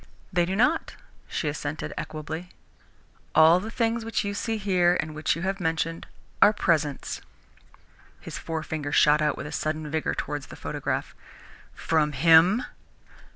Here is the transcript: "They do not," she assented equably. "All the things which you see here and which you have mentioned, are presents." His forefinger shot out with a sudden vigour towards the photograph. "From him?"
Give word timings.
"They 0.33 0.47
do 0.47 0.55
not," 0.55 0.95
she 1.27 1.47
assented 1.47 1.93
equably. 1.95 2.49
"All 3.35 3.59
the 3.59 3.69
things 3.69 4.03
which 4.03 4.25
you 4.25 4.33
see 4.33 4.57
here 4.57 4.97
and 4.99 5.13
which 5.13 5.35
you 5.35 5.43
have 5.43 5.59
mentioned, 5.59 6.07
are 6.41 6.51
presents." 6.53 7.21
His 8.19 8.39
forefinger 8.39 8.91
shot 8.91 9.21
out 9.21 9.37
with 9.37 9.45
a 9.45 9.51
sudden 9.51 9.91
vigour 9.91 10.15
towards 10.15 10.47
the 10.47 10.55
photograph. 10.55 11.13
"From 11.75 12.13
him?" 12.13 12.63